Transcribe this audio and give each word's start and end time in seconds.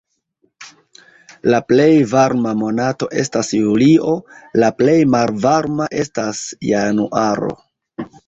La 1.53 1.57
plej 1.71 1.97
varma 2.13 2.53
monato 2.61 3.09
estas 3.25 3.51
julio, 3.59 4.15
la 4.63 4.71
plej 4.79 4.97
malvarma 5.17 5.91
estas 6.05 6.41
januaro. 6.71 7.53